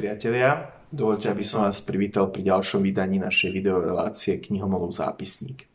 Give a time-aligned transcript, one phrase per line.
[0.00, 5.68] priatelia, dovolte, aby som vás privítal pri ďalšom vydaní našej videorelácie Knihomolov zápisník.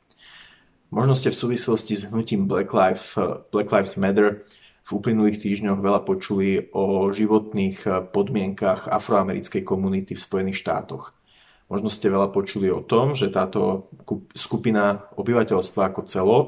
[0.89, 3.13] Možno ste v súvislosti s hnutím Black, Life,
[3.53, 4.41] Black Lives Matter
[4.81, 11.13] v uplynulých týždňoch veľa počuli o životných podmienkach afroamerickej komunity v Spojených štátoch.
[11.69, 13.93] Možno ste veľa počuli o tom, že táto
[14.33, 16.47] skupina obyvateľstva ako celok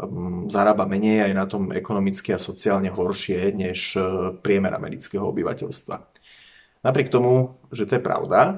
[0.00, 4.00] um, zarába menej aj na tom ekonomicky a sociálne horšie než
[4.40, 6.11] priemer amerického obyvateľstva.
[6.82, 8.54] Napriek tomu, že to je pravda, e,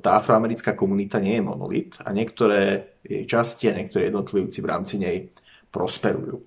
[0.00, 4.96] tá afroamerická komunita nie je monolit a niektoré jej časti a niektorí jednotlivci v rámci
[4.96, 5.28] nej
[5.68, 6.40] prosperujú.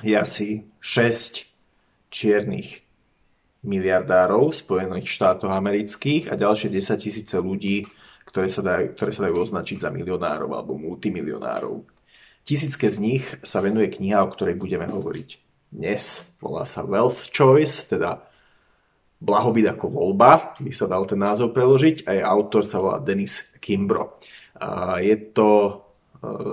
[0.00, 1.44] Je asi 6
[2.08, 2.88] čiernych
[3.66, 7.84] miliardárov Spojených štátoch amerických a ďalšie 10 tisíce ľudí,
[8.28, 11.84] ktoré sa, dajú, ktoré sa dajú označiť za milionárov alebo multimilionárov.
[12.44, 15.28] Tisícke z nich sa venuje kniha, o ktorej budeme hovoriť
[15.68, 16.32] dnes.
[16.40, 18.27] Volá sa Wealth Choice, teda
[19.18, 23.50] Blahobyt ako voľba, by sa dal ten názov preložiť, a jej autor sa volá Denis
[23.58, 24.14] Kimbro.
[25.02, 25.72] Je to e,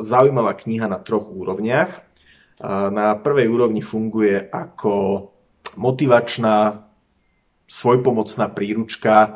[0.02, 2.06] zaujímavá kniha na troch úrovniach.
[2.66, 4.94] Na prvej úrovni funguje ako
[5.76, 6.88] motivačná,
[7.70, 9.30] svojpomocná príručka, e,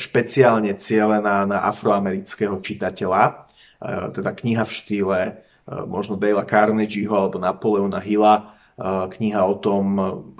[0.00, 3.24] špeciálne cielená na afroamerického čitateľa.
[3.24, 3.32] E,
[4.16, 5.20] teda kniha v štýle
[5.70, 9.84] možno Dale'a Carnegieho alebo Napoleona Hilla, kniha o tom,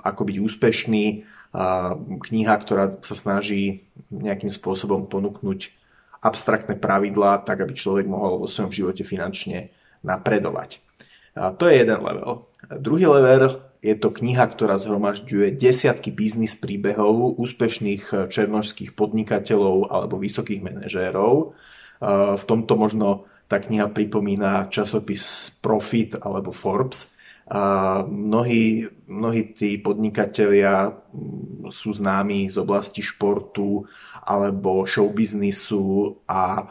[0.03, 1.05] ako byť úspešný,
[2.25, 5.71] kniha, ktorá sa snaží nejakým spôsobom ponúknuť
[6.21, 9.73] abstraktné pravidlá, tak aby človek mohol vo svojom živote finančne
[10.05, 10.79] napredovať.
[11.35, 12.47] A to je jeden level.
[12.79, 20.61] Druhý level je to kniha, ktorá zhromažďuje desiatky biznis príbehov úspešných černožských podnikateľov alebo vysokých
[20.61, 21.57] manažérov.
[22.37, 27.19] V tomto možno tá kniha pripomína časopis Profit alebo Forbes,
[27.51, 33.83] a mnohí, mnohí tí podnikatelia mm, sú známi z oblasti športu
[34.23, 36.65] alebo showbiznisu a e,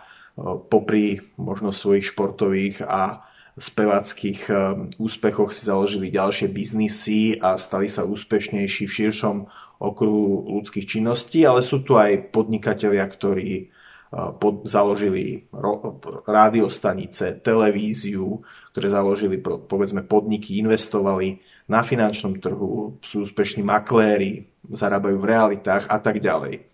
[0.72, 3.28] popri možno svojich športových a
[3.60, 4.52] spevackých e,
[4.96, 9.36] úspechoch si založili ďalšie biznisy a stali sa úspešnejší v širšom
[9.84, 13.68] okruhu ľudských činností, ale sú tu aj podnikatelia, ktorí
[14.10, 18.42] pod, založili ro, rádiostanice, televíziu,
[18.74, 21.38] ktoré založili povedzme podniky, investovali
[21.70, 26.66] na finančnom trhu, sú úspešní makléri, zarábajú v realitách a tak ďalej.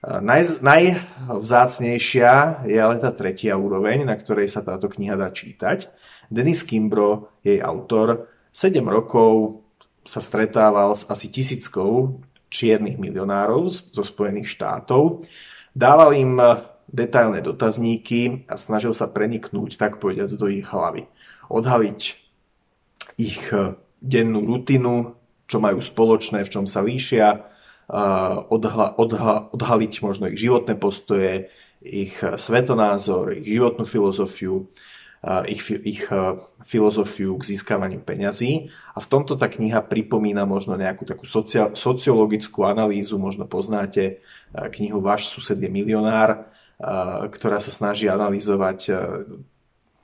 [0.00, 5.92] Naj, najvzácnejšia je ale tá tretia úroveň, na ktorej sa táto kniha dá čítať.
[6.32, 9.60] Denis Kimbro, jej autor, 7 rokov
[10.04, 12.16] sa stretával s asi tisíckou
[12.48, 15.28] čiernych milionárov zo Spojených štátov
[15.74, 21.06] Dával im eh, detailné dotazníky a snažil sa preniknúť, tak povediať, do ich hlavy.
[21.46, 22.00] Odhaliť
[23.18, 25.14] ich eh, dennú rutinu,
[25.46, 31.50] čo majú spoločné, v čom sa líšia, eh, odha, odha, odhaliť možno ich životné postoje,
[31.80, 34.68] ich svetonázor, ich životnú filozofiu,
[35.48, 36.08] ich, ich
[36.64, 38.72] filozofiu k získavaniu peňazí.
[38.96, 41.28] A v tomto tá kniha pripomína možno nejakú takú
[41.76, 46.48] sociologickú analýzu, možno poznáte knihu Váš sused je milionár,
[47.28, 48.96] ktorá sa snaží analyzovať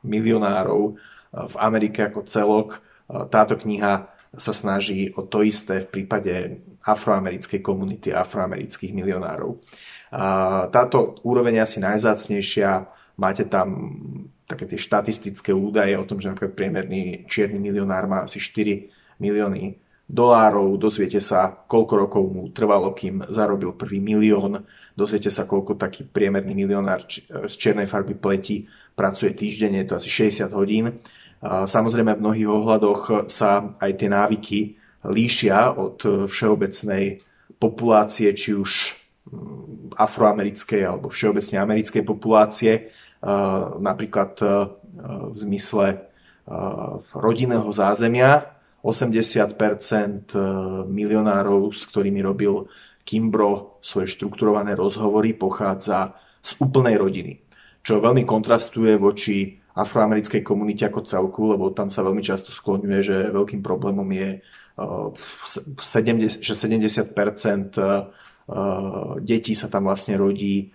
[0.05, 1.01] milionárov
[1.33, 2.69] v Amerike ako celok.
[3.09, 9.59] Táto kniha sa snaží o to isté v prípade afroamerickej komunity, afroamerických milionárov.
[10.71, 12.71] Táto úroveň je asi najzácnejšia.
[13.17, 13.69] Máte tam
[14.47, 19.77] také tie štatistické údaje o tom, že napríklad priemerný čierny milionár má asi 4 milióny
[20.07, 24.63] dolárov, dozviete sa, koľko rokov mu trvalo, kým zarobil prvý milión,
[24.95, 30.09] dozviete sa, koľko taký priemerný milionár z čiernej farby pleti pracuje týždenne, je to asi
[30.09, 31.03] 60 hodín.
[31.43, 34.59] Samozrejme v mnohých ohľadoch sa aj tie návyky
[35.11, 37.19] líšia od všeobecnej
[37.59, 38.71] populácie, či už
[39.27, 42.73] mm, afroamerickej alebo všeobecne americkej populácie
[43.81, 44.41] napríklad
[45.33, 46.09] v zmysle
[47.15, 48.55] rodinného zázemia.
[48.87, 50.31] 80%
[50.87, 52.71] milionárov, s ktorými robil
[53.03, 57.43] Kimbro svoje štrukturované rozhovory, pochádza z úplnej rodiny.
[57.83, 63.35] Čo veľmi kontrastuje voči afroamerickej komunite ako celku, lebo tam sa veľmi často skloňuje, že
[63.35, 64.39] veľkým problémom je,
[64.79, 67.75] 70, že 70%
[69.23, 70.71] detí sa tam vlastne rodí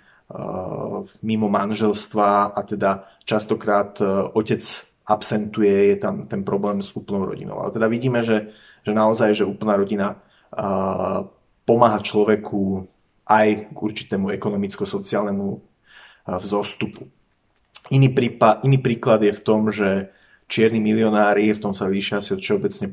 [1.21, 4.61] mimo manželstva a teda častokrát e, otec
[5.07, 7.59] absentuje, je tam ten problém s úplnou rodinou.
[7.59, 8.53] Ale teda vidíme, že,
[8.85, 10.23] že naozaj, že úplná rodina
[11.65, 12.87] pomáha človeku
[13.27, 15.47] aj k určitému ekonomicko-sociálnemu
[16.27, 17.07] vzostupu.
[17.91, 20.11] Iný, prípad, iný príklad je v tom, že
[20.51, 22.91] čierni milionári, v tom sa líšia asi od všeobecne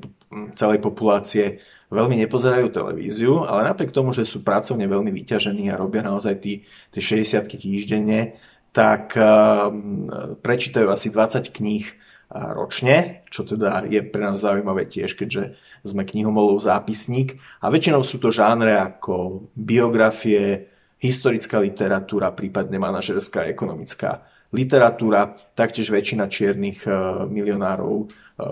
[0.54, 1.58] celej populácie,
[1.88, 7.00] veľmi nepozerajú televíziu, ale napriek tomu, že sú pracovne veľmi vyťažení a robia naozaj tie
[7.00, 8.36] 60 týždenne,
[8.72, 10.08] tak um,
[10.44, 11.88] prečítajú asi 20 kníh
[12.28, 17.40] ročne, čo teda je pre nás zaujímavé tiež, keďže sme knihomolov zápisník.
[17.64, 20.68] A väčšinou sú to žánre ako biografie,
[21.00, 26.90] historická literatúra, prípadne manažerská, ekonomická literatúra, taktiež väčšina čiernych e,
[27.28, 28.06] milionárov, e,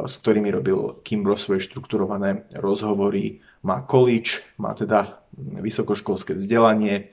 [0.05, 6.95] s ktorými robil Kimbro svoje štrukturované rozhovory, má college, má teda vysokoškolské vzdelanie.
[6.97, 7.05] E,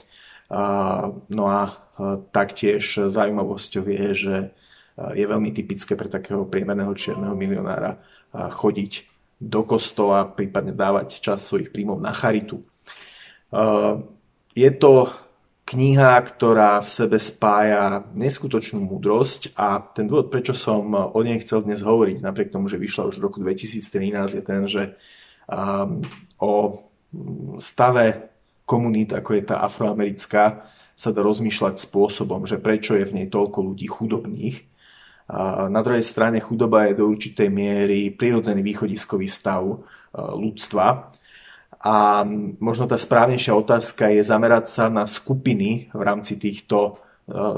[1.31, 1.79] no a
[2.33, 4.35] taktiež zaujímavosťou je, že
[5.13, 8.01] je veľmi typické pre takého priemerného čierneho milionára
[8.33, 9.05] chodiť
[9.37, 12.65] do kostola, prípadne dávať čas svojich príjmov na charitu.
[14.57, 15.13] Je to
[15.63, 21.63] kniha, ktorá v sebe spája neskutočnú múdrosť a ten dôvod, prečo som o nej chcel
[21.63, 24.99] dnes hovoriť, napriek tomu, že vyšla už v roku 2013, je ten, že
[26.39, 26.53] o
[27.59, 28.05] stave
[28.67, 33.59] komunít, ako je tá afroamerická, sa dá rozmýšľať spôsobom, že prečo je v nej toľko
[33.73, 34.73] ľudí chudobných
[35.33, 39.77] a na druhej strane chudoba je do určitej miery prirodzený východiskový stav e,
[40.19, 41.15] ľudstva.
[41.83, 42.23] A
[42.63, 46.91] možno tá správnejšia otázka je zamerať sa na skupiny v rámci týchto e,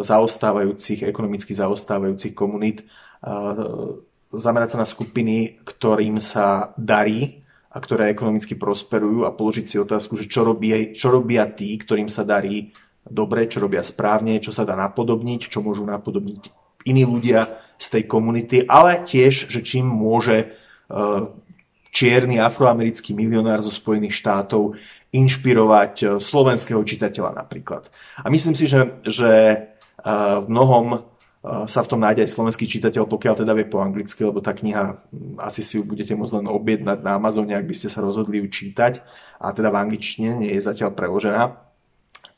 [0.02, 2.86] zaostávajúcich, ekonomicky zaostávajúcich komunít, e,
[4.34, 10.18] zamerať sa na skupiny, ktorým sa darí a ktoré ekonomicky prosperujú a položiť si otázku,
[10.18, 12.74] že čo robia, čo robia tí, ktorým sa darí
[13.06, 16.50] dobre, čo robia správne, čo sa dá napodobniť, čo môžu napodobniť
[16.90, 20.48] iní ľudia z tej komunity, ale tiež, že čím môže e,
[21.96, 24.76] čierny afroamerický milionár zo Spojených štátov
[25.16, 27.88] inšpirovať e, slovenského čitateľa napríklad.
[28.20, 29.58] A myslím si, že, že e,
[30.44, 31.16] v mnohom
[31.70, 34.98] sa v tom nájde aj slovenský čitateľ, pokiaľ teda vie po anglicky, lebo tá kniha,
[35.38, 38.50] asi si ju budete môcť len objednať na Amazone, ak by ste sa rozhodli ju
[38.50, 39.06] čítať.
[39.38, 41.54] A teda v angličtine nie je zatiaľ preložená.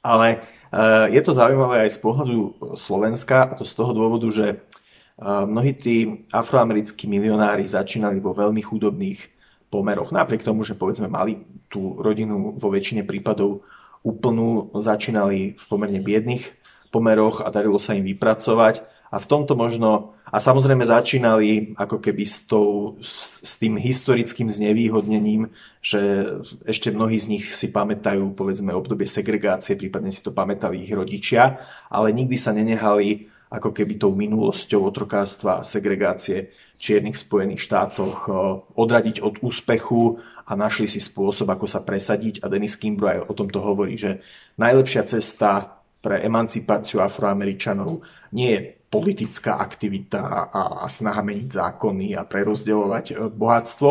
[0.04, 2.39] Ale Eh, je to zaujímavé aj z pohľadu
[2.75, 8.59] Slovenska a to z toho dôvodu, že eh, mnohí tí afroamerickí milionári začínali vo veľmi
[8.59, 9.37] chudobných
[9.68, 10.16] pomeroch.
[10.16, 13.68] Napriek tomu, že povedzme mali tú rodinu vo väčšine prípadov
[14.06, 16.48] úplnú, začínali v pomerne biedných
[16.94, 18.84] pomeroch a darilo sa im vypracovať.
[19.08, 25.48] A v tomto možno a samozrejme začínali ako keby s, tou, s tým historickým znevýhodnením,
[25.80, 26.28] že
[26.68, 31.64] ešte mnohí z nich si pamätajú povedzme obdobie segregácie, prípadne si to pamätali ich rodičia,
[31.88, 38.30] ale nikdy sa nenehali ako keby tou minulosťou otrokárstva a segregácie čiernych Spojených štátoch
[38.78, 42.46] odradiť od úspechu a našli si spôsob, ako sa presadiť.
[42.46, 44.24] A Dennis Kimbro aj o tomto hovorí, že
[44.56, 48.00] najlepšia cesta pre emancipáciu afroameričanov
[48.32, 53.90] nie je politická aktivita a snaha meniť zákony a prerozdeľovať e, bohatstvo,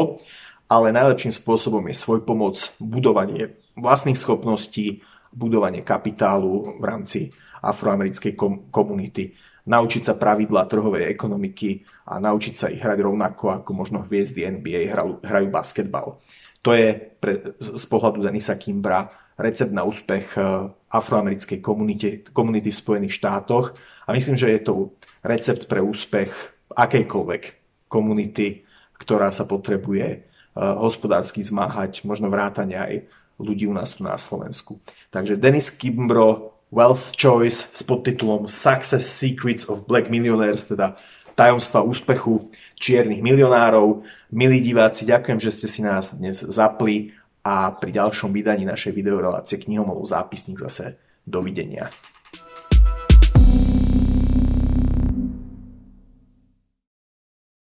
[0.73, 5.05] ale najlepším spôsobom je svoj pomoc, budovanie vlastných schopností,
[5.37, 7.21] budovanie kapitálu v rámci
[7.61, 8.33] afroamerickej
[8.73, 14.47] komunity, naučiť sa pravidla trhovej ekonomiky a naučiť sa ich hrať rovnako ako možno hviezdy
[14.47, 16.23] NBA hrajú, basketbal.
[16.63, 19.07] To je pre, z pohľadu Denisa Kimbra
[19.39, 20.41] recept na úspech e,
[20.91, 23.75] afroamerickej komunity, komunity v Spojených štátoch
[24.07, 24.75] a myslím, že je to
[25.27, 26.31] recept pre úspech
[26.73, 27.43] akejkoľvek
[27.91, 28.67] komunity,
[28.97, 30.21] ktorá sa potrebuje eh,
[30.57, 32.95] hospodársky zmáhať, možno vrátane aj
[33.37, 34.81] ľudí u nás tu na Slovensku.
[35.13, 40.99] Takže Dennis Kimbro, Wealth Choice s podtitulom Success Secrets of Black Millionaires, teda
[41.39, 44.03] tajomstva úspechu čiernych milionárov.
[44.35, 47.15] Milí diváci, ďakujem, že ste si nás dnes zapli
[47.47, 51.93] a pri ďalšom vydaní našej videorelácie knihomolov zápisník zase dovidenia.